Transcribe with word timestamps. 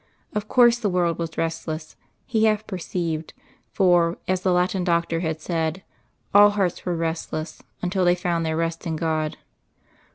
Of 0.33 0.47
course 0.47 0.79
the 0.79 0.89
world 0.89 1.19
was 1.19 1.37
restless, 1.37 1.95
he 2.25 2.45
half 2.45 2.65
perceived, 2.65 3.35
for, 3.71 4.17
as 4.27 4.41
the 4.41 4.51
Latin 4.51 4.83
Doctor 4.83 5.19
had 5.19 5.39
said, 5.39 5.83
all 6.33 6.49
hearts 6.49 6.83
were 6.85 6.95
restless 6.95 7.61
until 7.83 8.03
they 8.05 8.15
found 8.15 8.43
their 8.43 8.57
rest 8.57 8.87
in 8.87 8.95
God. 8.95 9.37